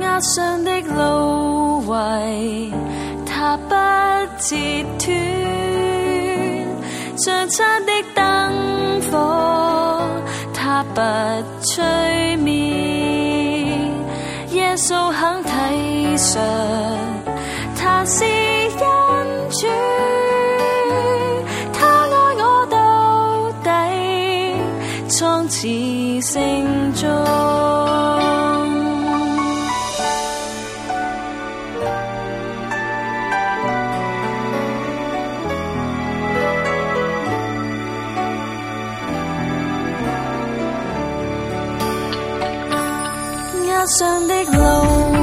[0.00, 2.72] 压上的芦苇，
[3.26, 3.74] 它不
[4.38, 4.56] 折
[4.98, 5.10] 断；
[7.16, 10.00] 像擦的灯火，
[10.54, 11.00] 它不
[11.66, 13.23] 吹灭。
[14.54, 15.50] 耶稣肯体
[16.16, 16.38] 恤，
[17.76, 19.66] 他是恩主，
[21.72, 23.68] 他爱我到底，
[25.10, 26.32] 创始成
[26.94, 27.43] 终。
[43.86, 45.13] 上的路。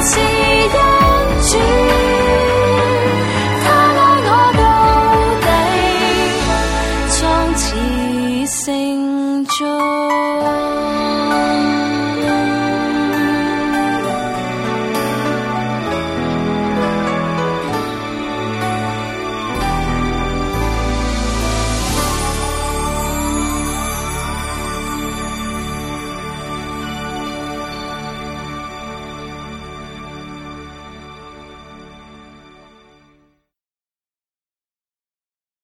[0.00, 0.37] 心。